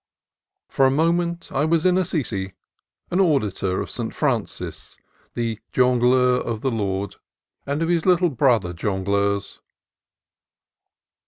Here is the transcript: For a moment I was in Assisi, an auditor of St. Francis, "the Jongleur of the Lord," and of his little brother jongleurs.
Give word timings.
For 0.67 0.87
a 0.87 0.89
moment 0.89 1.51
I 1.51 1.63
was 1.63 1.85
in 1.85 1.95
Assisi, 1.95 2.55
an 3.11 3.19
auditor 3.19 3.79
of 3.81 3.91
St. 3.91 4.15
Francis, 4.15 4.97
"the 5.35 5.59
Jongleur 5.73 6.39
of 6.41 6.61
the 6.61 6.71
Lord," 6.71 7.17
and 7.67 7.83
of 7.83 7.89
his 7.89 8.07
little 8.07 8.31
brother 8.31 8.73
jongleurs. 8.73 9.59